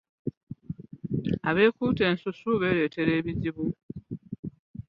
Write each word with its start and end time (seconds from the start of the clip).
Abeekuuta 1.49 2.03
ensusu 2.11 2.49
beereetera 2.61 3.15
buzibu. 3.25 3.65